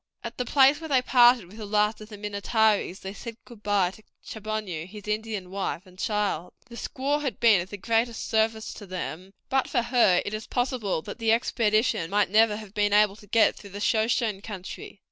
At 0.23 0.39
the 0.39 0.45
place 0.45 0.81
where 0.81 0.87
they 0.87 1.03
parted 1.03 1.45
with 1.45 1.57
the 1.57 1.65
last 1.67 2.01
of 2.01 2.09
the 2.09 2.17
Minnetarees 2.17 3.01
they 3.01 3.13
said 3.13 3.37
goodbye 3.45 3.91
to 3.91 4.03
Chaboneau, 4.25 4.87
his 4.87 5.07
Indian 5.07 5.51
wife, 5.51 5.85
and 5.85 5.99
child. 5.99 6.53
The 6.65 6.75
squaw 6.75 7.21
had 7.21 7.39
been 7.39 7.61
of 7.61 7.69
the 7.69 7.77
greatest 7.77 8.27
service 8.27 8.73
to 8.73 8.87
them; 8.87 9.31
but 9.47 9.69
for 9.69 9.83
her 9.83 10.19
it 10.25 10.33
is 10.33 10.47
possible 10.47 11.03
that 11.03 11.19
the 11.19 11.31
expedition 11.31 12.09
might 12.09 12.31
never 12.31 12.55
have 12.57 12.73
been 12.73 12.93
able 12.93 13.15
to 13.17 13.27
get 13.27 13.55
through 13.55 13.69
the 13.69 13.79
Shoshone 13.79 14.41
country. 14.41 14.99